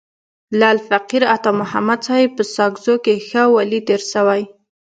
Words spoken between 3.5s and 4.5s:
ولي تیر سوی.